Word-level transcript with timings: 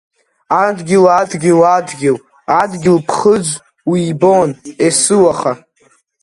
Адгьыл, 0.63 1.05
адгьыл 1.19 1.61
адгьыл, 1.75 2.17
Адгьыл 2.61 2.97
ԥхыӡ 3.07 3.47
уибон 3.89 4.49
ес-уаха. 4.87 5.53